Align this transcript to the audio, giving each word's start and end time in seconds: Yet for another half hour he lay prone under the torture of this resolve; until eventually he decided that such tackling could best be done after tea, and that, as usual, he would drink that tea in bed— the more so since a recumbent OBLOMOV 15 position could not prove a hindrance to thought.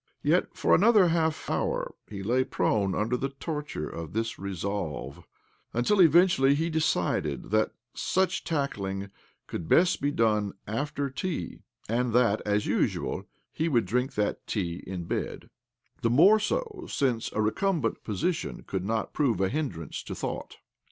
Yet 0.23 0.57
for 0.57 0.73
another 0.73 1.09
half 1.09 1.47
hour 1.47 1.93
he 2.07 2.23
lay 2.23 2.43
prone 2.43 2.95
under 2.95 3.15
the 3.15 3.29
torture 3.29 3.87
of 3.87 4.13
this 4.13 4.39
resolve; 4.39 5.27
until 5.73 6.01
eventually 6.01 6.55
he 6.55 6.71
decided 6.71 7.51
that 7.51 7.73
such 7.93 8.43
tackling 8.43 9.11
could 9.45 9.67
best 9.67 10.01
be 10.01 10.09
done 10.09 10.53
after 10.65 11.11
tea, 11.11 11.61
and 11.87 12.13
that, 12.13 12.41
as 12.47 12.65
usual, 12.65 13.27
he 13.53 13.69
would 13.69 13.85
drink 13.85 14.15
that 14.15 14.47
tea 14.47 14.83
in 14.87 15.03
bed— 15.03 15.51
the 16.01 16.09
more 16.09 16.39
so 16.39 16.85
since 16.89 17.31
a 17.33 17.39
recumbent 17.39 17.97
OBLOMOV 17.97 17.97
15 17.97 18.03
position 18.03 18.63
could 18.63 18.83
not 18.83 19.13
prove 19.13 19.39
a 19.39 19.49
hindrance 19.49 20.01
to 20.01 20.15
thought. 20.15 20.55